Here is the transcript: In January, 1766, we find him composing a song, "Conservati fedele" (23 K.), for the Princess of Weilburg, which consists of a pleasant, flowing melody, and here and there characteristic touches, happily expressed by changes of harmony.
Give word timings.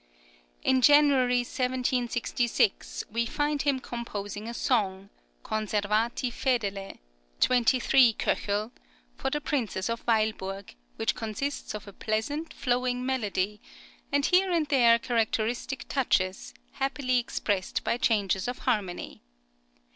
In 0.63 0.81
January, 0.81 1.41
1766, 1.41 3.03
we 3.11 3.27
find 3.27 3.61
him 3.61 3.79
composing 3.79 4.47
a 4.47 4.53
song, 4.55 5.11
"Conservati 5.43 6.31
fedele" 6.33 6.97
(23 7.39 8.13
K.), 8.13 8.35
for 9.15 9.29
the 9.31 9.39
Princess 9.39 9.89
of 9.89 10.03
Weilburg, 10.07 10.73
which 10.95 11.13
consists 11.13 11.75
of 11.75 11.87
a 11.87 11.93
pleasant, 11.93 12.51
flowing 12.51 13.05
melody, 13.05 13.61
and 14.11 14.25
here 14.25 14.49
and 14.51 14.65
there 14.69 14.97
characteristic 14.97 15.85
touches, 15.87 16.55
happily 16.71 17.19
expressed 17.19 17.83
by 17.83 17.97
changes 17.97 18.47
of 18.47 18.57
harmony. 18.57 19.21